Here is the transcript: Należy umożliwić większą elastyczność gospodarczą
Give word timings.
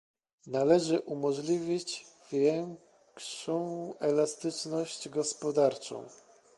Należy 0.47 0.99
umożliwić 0.99 2.05
większą 2.31 3.93
elastyczność 3.99 5.09
gospodarczą 5.09 6.05